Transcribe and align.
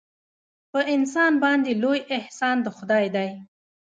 په 0.71 0.79
انسان 0.95 1.31
باندې 1.43 1.71
لوی 1.83 1.99
احسان 2.17 2.55
د 2.65 2.67
خدای 2.77 3.05
دی. 3.15 3.29